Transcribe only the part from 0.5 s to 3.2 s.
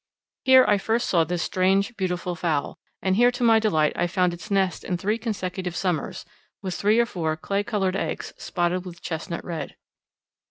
I first saw this strange beautiful fowl, and